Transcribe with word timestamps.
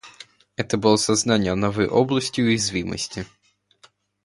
Это 0.55 0.77
было 0.79 0.95
сознание 0.95 1.53
новой 1.53 1.87
области 1.87 2.41
уязвимости. 2.41 3.27